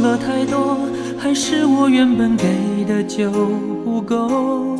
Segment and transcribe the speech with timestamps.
[0.00, 0.78] 了太多，
[1.18, 3.30] 还是我原本给的就
[3.84, 4.76] 不够。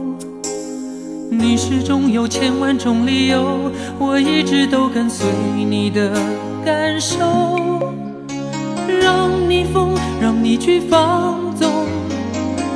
[1.31, 5.27] 你始终有千万种理由，我一直都跟随
[5.69, 6.13] 你的
[6.65, 7.17] 感受，
[9.01, 11.87] 让你疯，让你去放纵，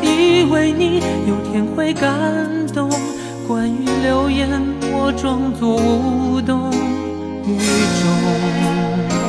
[0.02, 2.10] 以为你有天会感
[2.74, 2.90] 动。
[3.46, 4.48] 关于流言，
[4.92, 6.70] 我装作无动
[7.46, 9.21] 于衷。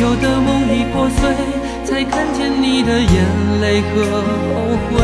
[0.00, 1.28] 有的梦已破碎，
[1.84, 3.12] 才看见你的眼
[3.60, 4.22] 泪和
[4.54, 4.56] 后
[4.88, 4.96] 悔。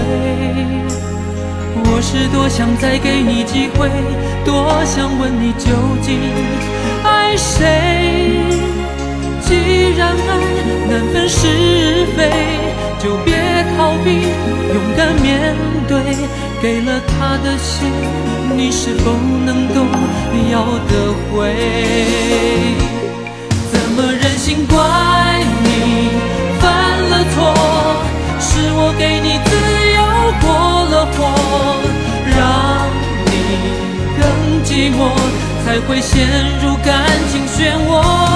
[1.84, 3.91] 我是多想再给你机会，
[4.42, 5.69] 多想问你究
[6.00, 6.19] 竟
[7.05, 8.41] 爱谁。
[9.42, 10.30] 既然爱
[10.89, 12.30] 难分是非，
[12.98, 13.36] 就别
[13.77, 14.08] 逃避，
[14.72, 15.55] 勇敢面
[15.86, 16.00] 对。
[16.62, 17.92] 给了他的心，
[18.56, 19.12] 你是否
[19.44, 19.84] 能够
[20.50, 22.95] 要得回？
[24.47, 24.78] 怎么忍心怪
[25.64, 25.66] 你
[26.61, 26.64] 犯
[27.11, 27.36] 了错？
[28.39, 29.50] 是我给你自
[29.97, 29.98] 由
[30.41, 30.47] 过
[30.86, 31.19] 了火，
[32.30, 32.39] 让
[33.27, 33.34] 你
[34.17, 34.22] 更
[34.64, 34.98] 寂寞，
[35.64, 36.14] 才会陷
[36.62, 36.94] 入感
[37.33, 38.36] 情漩涡。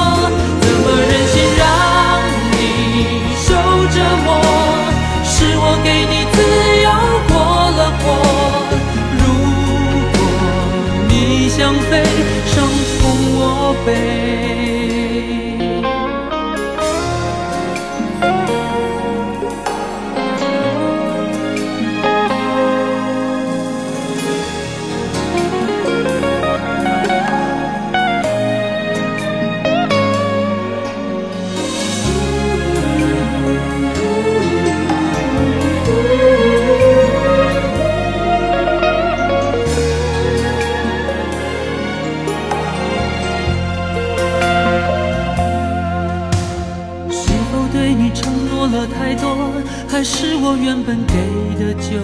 [48.80, 49.52] 了太多，
[49.86, 51.14] 还是我原本给
[51.60, 52.00] 的就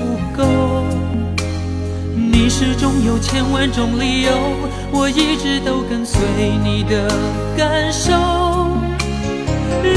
[0.00, 0.42] 不够？
[2.16, 4.32] 你始终有千万种理由，
[4.90, 6.18] 我一直都跟随
[6.64, 7.12] 你的
[7.58, 8.12] 感受，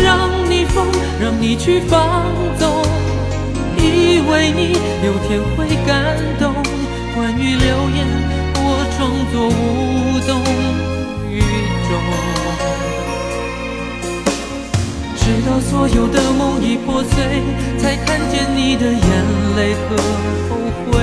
[0.04, 0.86] 让你疯，
[1.22, 2.26] 让你去放
[2.60, 2.84] 纵，
[3.78, 6.52] 以为你有天会感动。
[7.16, 8.06] 关于流言，
[8.60, 9.00] 我装
[9.32, 10.44] 作无动
[15.58, 17.42] 我所有的梦已破碎，
[17.80, 19.02] 才看见你的眼
[19.58, 19.98] 泪和
[20.46, 20.54] 后
[20.86, 20.94] 悔。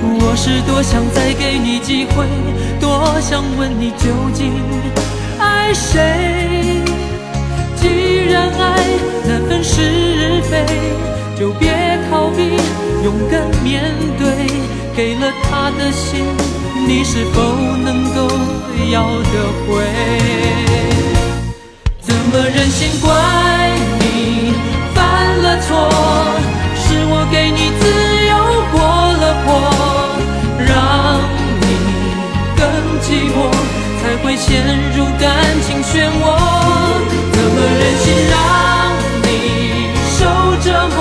[0.00, 2.24] 我是多想再给你机会，
[2.78, 4.52] 多想问你究竟
[5.40, 6.84] 爱谁。
[7.74, 8.86] 既然爱
[9.26, 10.64] 难分是非，
[11.36, 12.54] 就别逃避，
[13.02, 14.46] 勇敢面对。
[14.94, 16.24] 给了他的心，
[16.86, 17.42] 你是否
[17.82, 18.28] 能够
[18.92, 19.34] 要得
[19.66, 20.53] 回？
[22.34, 23.14] 怎么忍心怪
[24.00, 24.52] 你
[24.92, 25.88] 犯了错？
[26.74, 27.86] 是我给你自
[28.26, 28.34] 由
[28.72, 28.76] 过
[29.22, 29.46] 了火，
[30.58, 30.74] 让
[31.60, 31.64] 你
[32.58, 32.66] 更
[33.02, 33.38] 寂寞，
[34.02, 35.30] 才会陷入感
[35.62, 36.34] 情漩涡。
[37.30, 38.34] 怎么忍心让
[39.22, 40.26] 你受
[40.60, 40.98] 折磨？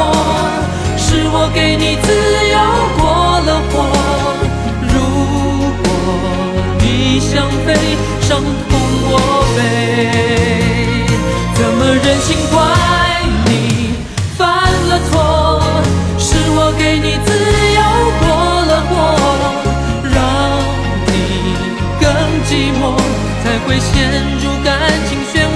[1.00, 2.08] 是我给你自
[2.54, 2.56] 由
[3.02, 3.02] 过
[3.40, 3.74] 了火。
[4.94, 4.96] 如
[5.82, 5.86] 果
[6.78, 7.74] 你想飞，
[8.22, 8.38] 伤
[8.70, 8.72] 痛
[9.10, 9.12] 我
[9.58, 10.43] 背。
[12.06, 12.58] 任性怪
[13.46, 13.50] 你
[14.38, 14.44] 犯
[14.90, 15.14] 了错？
[16.20, 17.28] 是我给你自
[17.78, 17.82] 由
[18.20, 18.24] 过
[18.70, 18.92] 了火，
[20.14, 20.16] 让
[21.08, 21.12] 你
[22.00, 22.04] 更
[22.46, 22.84] 寂寞，
[23.44, 23.92] 才会陷
[24.42, 24.68] 入感
[25.08, 25.53] 情漩涡。